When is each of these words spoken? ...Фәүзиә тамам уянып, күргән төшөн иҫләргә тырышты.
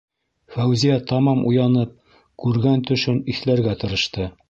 ...Фәүзиә 0.55 0.95
тамам 1.11 1.45
уянып, 1.51 1.93
күргән 2.47 2.85
төшөн 2.91 3.25
иҫләргә 3.35 3.81
тырышты. 3.85 4.33